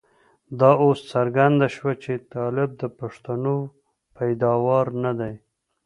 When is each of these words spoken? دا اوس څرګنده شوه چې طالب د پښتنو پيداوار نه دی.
دا 0.59 0.71
اوس 0.83 0.99
څرګنده 1.13 1.67
شوه 1.75 1.93
چې 2.03 2.13
طالب 2.33 2.69
د 2.81 2.83
پښتنو 2.99 3.55
پيداوار 4.17 4.85
نه 5.03 5.11
دی. 5.19 5.33